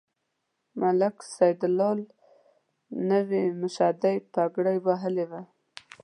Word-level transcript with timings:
ملک 0.81 1.15
سیدلال 1.35 1.99
نوې 3.09 3.43
مشدۍ 3.61 4.17
پګړۍ 4.33 4.77
وهلې 4.85 5.25
وه. 5.29 5.41